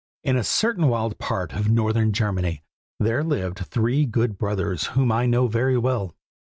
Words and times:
In 0.23 0.35
a 0.35 0.43
certain 0.43 0.87
wild 0.87 1.19
part 1.19 1.53
of 1.53 1.69
northern 1.69 2.11
Germany, 2.11 2.63
there 2.99 3.23
lived 3.23 3.59
three 3.67 4.03
good 4.07 4.35
brothers 4.35 4.87
whom 4.97 5.11
I 5.11 5.27
know 5.27 5.45
very 5.47 5.77
well. 5.77 6.15